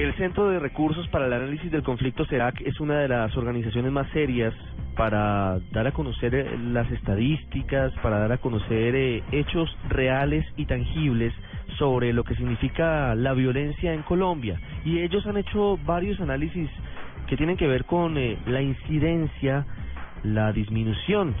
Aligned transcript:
El 0.00 0.14
Centro 0.14 0.48
de 0.48 0.58
Recursos 0.58 1.06
para 1.08 1.26
el 1.26 1.32
Análisis 1.34 1.70
del 1.70 1.82
Conflicto 1.82 2.24
CERAC 2.24 2.62
es 2.62 2.80
una 2.80 3.00
de 3.00 3.08
las 3.08 3.36
organizaciones 3.36 3.92
más 3.92 4.08
serias 4.12 4.54
para 4.96 5.58
dar 5.72 5.88
a 5.88 5.92
conocer 5.92 6.34
eh, 6.34 6.58
las 6.58 6.90
estadísticas, 6.90 7.92
para 8.02 8.18
dar 8.18 8.32
a 8.32 8.38
conocer 8.38 8.94
eh, 8.96 9.22
hechos 9.30 9.68
reales 9.90 10.46
y 10.56 10.64
tangibles 10.64 11.34
sobre 11.76 12.14
lo 12.14 12.24
que 12.24 12.34
significa 12.34 13.14
la 13.14 13.34
violencia 13.34 13.92
en 13.92 14.00
Colombia. 14.00 14.58
Y 14.86 15.00
ellos 15.00 15.26
han 15.26 15.36
hecho 15.36 15.78
varios 15.84 16.18
análisis 16.18 16.70
que 17.26 17.36
tienen 17.36 17.58
que 17.58 17.66
ver 17.66 17.84
con 17.84 18.16
eh, 18.16 18.38
la 18.46 18.62
incidencia, 18.62 19.66
la 20.22 20.50
disminución 20.54 21.34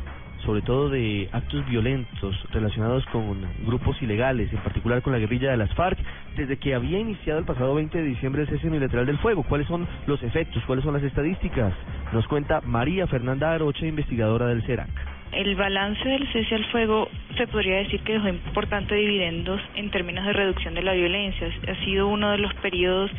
sobre 0.44 0.62
todo 0.62 0.88
de 0.88 1.28
actos 1.32 1.66
violentos 1.66 2.34
relacionados 2.50 3.04
con 3.06 3.42
grupos 3.66 4.00
ilegales, 4.02 4.52
en 4.52 4.58
particular 4.60 5.02
con 5.02 5.12
la 5.12 5.18
guerrilla 5.18 5.50
de 5.50 5.56
las 5.56 5.72
FARC, 5.74 5.98
desde 6.36 6.56
que 6.56 6.74
había 6.74 6.98
iniciado 6.98 7.38
el 7.38 7.44
pasado 7.44 7.74
20 7.74 7.98
de 7.98 8.04
diciembre 8.04 8.42
el 8.42 8.48
cese 8.48 8.66
unilateral 8.68 9.06
del 9.06 9.18
fuego. 9.18 9.42
¿Cuáles 9.42 9.66
son 9.66 9.86
los 10.06 10.22
efectos? 10.22 10.62
¿Cuáles 10.66 10.84
son 10.84 10.94
las 10.94 11.02
estadísticas? 11.02 11.72
Nos 12.12 12.26
cuenta 12.28 12.60
María 12.60 13.06
Fernanda 13.06 13.52
Aroche, 13.52 13.86
investigadora 13.86 14.46
del 14.46 14.62
CERAC. 14.62 14.90
El 15.32 15.54
balance 15.54 16.08
del 16.08 16.26
cese 16.32 16.56
al 16.56 16.64
fuego 16.66 17.08
se 17.36 17.46
podría 17.46 17.78
decir 17.78 18.00
que 18.00 18.14
dejó 18.14 18.28
importantes 18.28 18.98
dividendos 18.98 19.60
en 19.76 19.90
términos 19.90 20.26
de 20.26 20.32
reducción 20.32 20.74
de 20.74 20.82
la 20.82 20.92
violencia. 20.92 21.48
Ha 21.68 21.84
sido 21.84 22.08
uno 22.08 22.32
de 22.32 22.38
los 22.38 22.52
periodos 22.54 23.10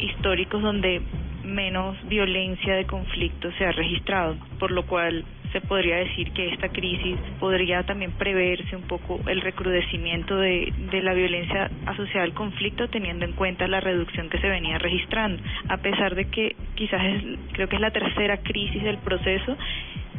históricos 0.00 0.60
donde 0.60 1.02
menos 1.44 1.96
violencia 2.08 2.74
de 2.74 2.84
conflicto 2.84 3.50
se 3.58 3.64
ha 3.64 3.72
registrado, 3.72 4.36
por 4.58 4.72
lo 4.72 4.86
cual 4.86 5.24
se 5.52 5.60
podría 5.60 5.96
decir 5.96 6.32
que 6.32 6.48
esta 6.48 6.68
crisis 6.68 7.16
podría 7.38 7.82
también 7.82 8.12
preverse 8.12 8.74
un 8.74 8.82
poco 8.82 9.20
el 9.26 9.40
recrudecimiento 9.40 10.36
de, 10.36 10.72
la 11.02 11.14
violencia 11.14 11.70
asociada 11.86 12.24
al 12.24 12.32
conflicto 12.32 12.88
teniendo 12.88 13.24
en 13.24 13.32
cuenta 13.32 13.66
la 13.68 13.80
reducción 13.80 14.28
que 14.30 14.38
se 14.38 14.48
venía 14.48 14.78
registrando, 14.78 15.42
a 15.68 15.76
pesar 15.78 16.14
de 16.14 16.26
que 16.26 16.56
quizás 16.74 17.02
es, 17.04 17.22
creo 17.52 17.68
que 17.68 17.76
es 17.76 17.82
la 17.82 17.90
tercera 17.90 18.38
crisis 18.38 18.82
del 18.82 18.98
proceso 18.98 19.56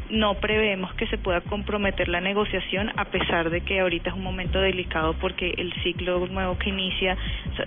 no 0.09 0.35
prevemos 0.35 0.93
que 0.95 1.07
se 1.07 1.17
pueda 1.17 1.41
comprometer 1.41 2.07
la 2.07 2.21
negociación 2.21 2.91
a 2.97 3.05
pesar 3.05 3.49
de 3.49 3.61
que 3.61 3.79
ahorita 3.79 4.11
es 4.11 4.15
un 4.15 4.21
momento 4.21 4.59
delicado 4.59 5.13
porque 5.13 5.53
el 5.57 5.73
ciclo 5.81 6.27
nuevo 6.27 6.57
que 6.57 6.69
inicia 6.69 7.17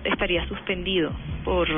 estaría 0.04 0.46
suspendido 0.46 1.12
por, 1.46 1.68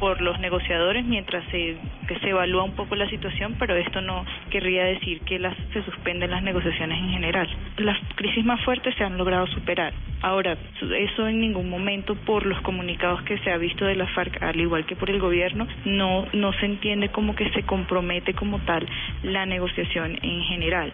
por 0.00 0.22
los 0.22 0.40
negociadores 0.40 1.04
mientras 1.04 1.44
se, 1.50 1.76
que 2.08 2.18
se 2.20 2.30
evalúa 2.30 2.64
un 2.64 2.74
poco 2.74 2.96
la 2.96 3.08
situación, 3.10 3.54
pero 3.58 3.76
esto 3.76 4.00
no 4.00 4.24
querría 4.48 4.84
decir 4.84 5.20
que 5.20 5.38
las, 5.38 5.54
se 5.74 5.82
suspenden 5.82 6.30
las 6.30 6.42
negociaciones 6.42 6.98
en 6.98 7.10
general. 7.10 7.46
Las 7.76 7.98
crisis 8.14 8.42
más 8.46 8.64
fuertes 8.64 8.94
se 8.96 9.04
han 9.04 9.18
logrado 9.18 9.46
superar. 9.48 9.92
Ahora, 10.22 10.56
eso 10.80 11.28
en 11.28 11.38
ningún 11.38 11.68
momento 11.68 12.14
por 12.14 12.46
los 12.46 12.58
comunicados 12.62 13.20
que 13.24 13.36
se 13.40 13.50
ha 13.50 13.58
visto 13.58 13.84
de 13.84 13.94
la 13.94 14.06
FARC, 14.06 14.42
al 14.42 14.58
igual 14.58 14.86
que 14.86 14.96
por 14.96 15.10
el 15.10 15.20
gobierno, 15.20 15.68
no, 15.84 16.24
no 16.32 16.54
se 16.54 16.64
entiende 16.64 17.10
como 17.10 17.36
que 17.36 17.50
se 17.50 17.62
compromete 17.64 18.32
como 18.32 18.58
tal 18.60 18.86
la 19.22 19.44
negociación 19.44 20.18
en 20.22 20.42
general 20.44 20.92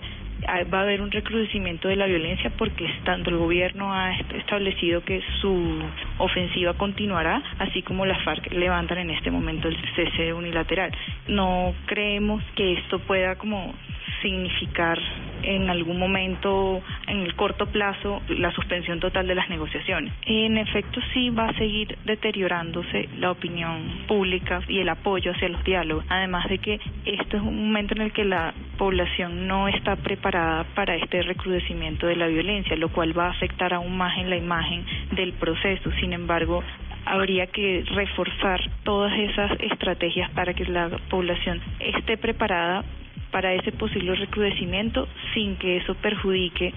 va 0.72 0.80
a 0.80 0.82
haber 0.82 1.00
un 1.00 1.10
recrudecimiento 1.10 1.88
de 1.88 1.96
la 1.96 2.06
violencia 2.06 2.52
porque 2.58 2.86
tanto 3.04 3.30
el 3.30 3.36
gobierno 3.36 3.92
ha 3.92 4.12
establecido 4.34 5.02
que 5.02 5.22
su 5.40 5.80
ofensiva 6.18 6.74
continuará, 6.74 7.42
así 7.58 7.82
como 7.82 8.06
las 8.06 8.22
FARC 8.24 8.52
levantan 8.52 8.98
en 8.98 9.10
este 9.10 9.30
momento 9.30 9.68
el 9.68 9.76
cese 9.94 10.32
unilateral. 10.32 10.92
No 11.28 11.74
creemos 11.86 12.42
que 12.54 12.74
esto 12.74 12.98
pueda 13.00 13.36
como 13.36 13.74
significar 14.22 14.98
en 15.42 15.70
algún 15.70 15.98
momento, 15.98 16.82
en 17.06 17.20
el 17.20 17.34
corto 17.34 17.66
plazo, 17.66 18.22
la 18.28 18.50
suspensión 18.52 18.98
total 18.98 19.26
de 19.26 19.34
las 19.34 19.48
negociaciones. 19.48 20.12
En 20.26 20.58
efecto, 20.58 21.00
sí 21.12 21.30
va 21.30 21.48
a 21.48 21.54
seguir 21.54 21.96
deteriorándose 22.04 23.08
la 23.18 23.30
opinión 23.30 24.04
pública 24.08 24.60
y 24.66 24.80
el 24.80 24.88
apoyo 24.88 25.30
hacia 25.30 25.48
los 25.48 25.62
diálogos, 25.62 26.04
además 26.08 26.48
de 26.48 26.58
que 26.58 26.80
esto 27.04 27.36
es 27.36 27.42
un 27.42 27.66
momento 27.66 27.94
en 27.94 28.02
el 28.02 28.12
que 28.12 28.24
la 28.24 28.54
población 28.78 29.46
no 29.46 29.68
está 29.68 29.96
preparada 29.96 30.64
para 30.74 30.96
este 30.96 31.22
recrudecimiento 31.22 32.06
de 32.06 32.16
la 32.16 32.26
violencia, 32.26 32.76
lo 32.76 32.88
cual 32.88 33.16
va 33.16 33.26
a 33.26 33.30
afectar 33.30 33.72
aún 33.72 33.96
más 33.96 34.18
en 34.18 34.30
la 34.30 34.36
imagen 34.36 34.84
del 35.12 35.32
proceso. 35.34 35.90
Sin 36.00 36.12
embargo, 36.12 36.62
habría 37.04 37.46
que 37.46 37.84
reforzar 37.94 38.60
todas 38.82 39.12
esas 39.18 39.52
estrategias 39.60 40.30
para 40.32 40.54
que 40.54 40.64
la 40.64 40.88
población 41.08 41.60
esté 41.80 42.16
preparada 42.16 42.84
para 43.30 43.54
ese 43.54 43.72
posible 43.72 44.14
recrudecimiento 44.14 45.08
sin 45.34 45.56
que 45.56 45.78
eso 45.78 45.94
perjudique 45.96 46.72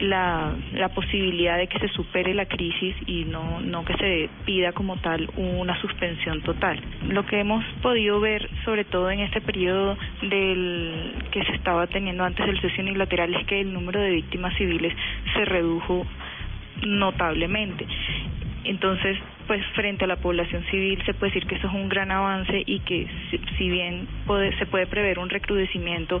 la, 0.00 0.54
posibilidad 0.94 1.56
de 1.58 1.66
que 1.66 1.78
se 1.78 1.88
supere 1.88 2.34
la 2.34 2.46
crisis 2.46 2.94
y 3.06 3.24
no, 3.24 3.60
no 3.60 3.84
que 3.84 3.94
se 3.94 4.28
pida 4.44 4.72
como 4.72 4.96
tal 4.98 5.28
una 5.36 5.80
suspensión 5.80 6.42
total. 6.42 6.80
Lo 7.08 7.24
que 7.26 7.40
hemos 7.40 7.64
podido 7.82 8.20
ver, 8.20 8.48
sobre 8.64 8.84
todo 8.84 9.10
en 9.10 9.20
este 9.20 9.40
periodo 9.40 9.96
del 10.22 11.14
que 11.30 11.44
se 11.44 11.52
estaba 11.52 11.86
teniendo 11.86 12.24
antes 12.24 12.46
del 12.46 12.60
cese 12.60 12.82
unilateral, 12.82 13.34
es 13.34 13.46
que 13.46 13.60
el 13.60 13.72
número 13.72 14.00
de 14.00 14.10
víctimas 14.10 14.56
civiles 14.56 14.94
se 15.34 15.44
redujo 15.44 16.06
notablemente. 16.82 17.86
Entonces, 18.64 19.16
pues 19.46 19.64
frente 19.74 20.04
a 20.04 20.08
la 20.08 20.16
población 20.16 20.64
civil 20.70 21.00
se 21.06 21.14
puede 21.14 21.32
decir 21.32 21.48
que 21.48 21.54
eso 21.54 21.68
es 21.68 21.72
un 21.72 21.88
gran 21.88 22.10
avance 22.10 22.64
y 22.66 22.80
que 22.80 23.06
si, 23.56 23.70
bien 23.70 24.08
se 24.58 24.66
puede 24.66 24.86
prever 24.86 25.20
un 25.20 25.30
recrudecimiento 25.30 26.20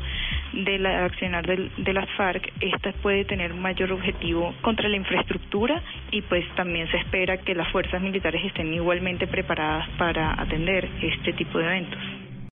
de 0.52 0.78
la 0.78 1.04
accionar 1.04 1.44
de 1.44 1.92
las 1.92 2.08
FARC, 2.10 2.52
esta 2.60 2.92
puede 3.02 3.24
tener 3.24 3.52
mayor 3.54 3.92
objetivo 3.92 4.54
contra 4.62 4.88
la 4.88 4.96
infraestructura 4.96 5.82
y 6.12 6.22
pues 6.22 6.44
también 6.54 6.88
se 6.90 6.98
espera 6.98 7.38
que 7.38 7.54
las 7.54 7.68
fuerzas 7.72 8.00
militares 8.00 8.44
estén 8.44 8.72
igualmente 8.72 9.26
preparadas 9.26 9.88
para 9.98 10.40
atender 10.40 10.88
este 11.02 11.32
tipo 11.32 11.58
de 11.58 11.64
eventos. 11.64 12.15